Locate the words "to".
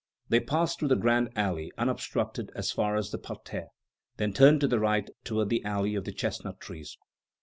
4.61-4.67